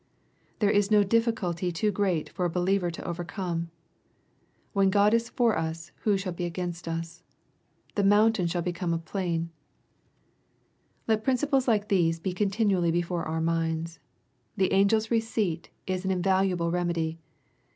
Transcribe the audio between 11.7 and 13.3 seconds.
these be continually before